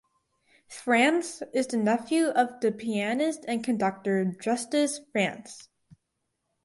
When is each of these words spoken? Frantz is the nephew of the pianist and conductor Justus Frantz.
Frantz 0.67 1.43
is 1.53 1.67
the 1.67 1.77
nephew 1.77 2.29
of 2.29 2.59
the 2.59 2.71
pianist 2.71 3.45
and 3.47 3.63
conductor 3.63 4.25
Justus 4.41 4.99
Frantz. 5.11 5.69